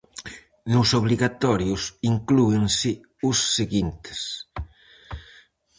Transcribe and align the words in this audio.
Nos 0.73 0.89
obrigatorios 0.99 1.83
inclúense 2.11 2.91
os 3.29 3.37
seguintes: 3.55 4.19